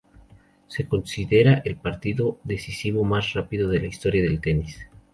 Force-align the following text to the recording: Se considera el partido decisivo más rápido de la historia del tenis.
Se 0.65 0.87
considera 0.87 1.61
el 1.63 1.75
partido 1.77 2.39
decisivo 2.43 3.03
más 3.03 3.33
rápido 3.33 3.69
de 3.69 3.81
la 3.81 3.85
historia 3.85 4.23
del 4.23 4.41
tenis. 4.41 4.79